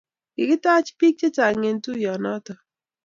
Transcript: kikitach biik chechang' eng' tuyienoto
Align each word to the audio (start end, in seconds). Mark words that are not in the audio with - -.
kikitach 0.35 0.87
biik 0.97 1.15
chechang' 1.19 1.65
eng' 1.69 1.81
tuyienoto 1.83 2.53